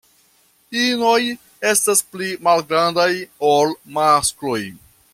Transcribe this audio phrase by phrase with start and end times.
[0.83, 1.19] Inoj
[1.73, 3.09] estas pli malgrandaj
[3.53, 4.61] ol maskloj.